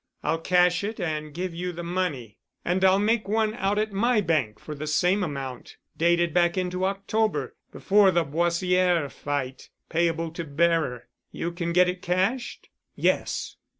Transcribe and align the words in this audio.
I'll 0.23 0.39
cash 0.39 0.83
it 0.83 0.99
and 0.99 1.31
give 1.31 1.53
you 1.53 1.71
the 1.71 1.83
money. 1.83 2.39
And 2.65 2.83
I'll 2.83 2.97
make 2.97 3.27
one 3.27 3.53
out 3.53 3.77
at 3.77 3.91
my 3.93 4.19
bank 4.19 4.57
for 4.57 4.73
the 4.73 4.87
same 4.87 5.21
amount, 5.21 5.77
dated 5.95 6.33
back 6.33 6.57
into 6.57 6.85
October, 6.85 7.55
before 7.71 8.09
the 8.09 8.25
Boissière 8.25 9.11
fight, 9.11 9.69
payable 9.89 10.31
to 10.31 10.43
bearer. 10.43 11.07
You 11.31 11.51
can 11.51 11.71
get 11.71 11.87
it 11.87 12.01
cashed?" 12.01 12.69
"Yes." 12.95 13.57